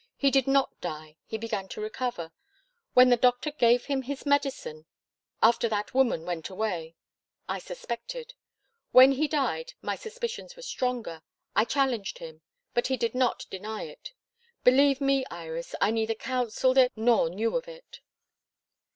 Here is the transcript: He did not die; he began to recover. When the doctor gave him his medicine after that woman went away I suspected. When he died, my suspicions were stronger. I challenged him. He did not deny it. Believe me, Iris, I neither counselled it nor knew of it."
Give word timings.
He 0.15 0.31
did 0.31 0.47
not 0.47 0.81
die; 0.81 1.17
he 1.27 1.37
began 1.37 1.67
to 1.67 1.79
recover. 1.79 2.31
When 2.95 3.09
the 3.09 3.15
doctor 3.15 3.51
gave 3.51 3.85
him 3.85 4.01
his 4.01 4.25
medicine 4.25 4.87
after 5.43 5.69
that 5.69 5.93
woman 5.93 6.25
went 6.25 6.49
away 6.49 6.95
I 7.47 7.59
suspected. 7.59 8.33
When 8.89 9.11
he 9.11 9.27
died, 9.27 9.73
my 9.79 9.95
suspicions 9.95 10.55
were 10.55 10.63
stronger. 10.63 11.21
I 11.55 11.65
challenged 11.65 12.17
him. 12.17 12.41
He 12.83 12.97
did 12.97 13.13
not 13.13 13.45
deny 13.51 13.83
it. 13.83 14.13
Believe 14.63 15.01
me, 15.01 15.23
Iris, 15.29 15.75
I 15.79 15.91
neither 15.91 16.15
counselled 16.15 16.79
it 16.79 16.91
nor 16.95 17.29
knew 17.29 17.55
of 17.55 17.67
it." 17.67 17.99